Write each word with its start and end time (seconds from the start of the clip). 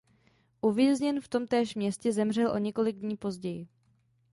Uvězněn 0.61 1.21
v 1.21 1.27
tomtéž 1.27 1.75
městě 1.75 2.13
zemřel 2.13 2.51
o 2.51 2.57
několik 2.57 2.97
dní 2.97 3.17
později. 3.17 3.67